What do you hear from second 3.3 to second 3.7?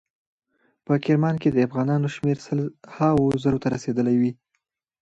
زرو ته